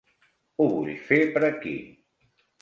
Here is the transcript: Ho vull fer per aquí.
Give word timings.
Ho 0.55 0.65
vull 0.71 0.89
fer 1.09 1.19
per 1.35 1.45
aquí. 1.51 1.75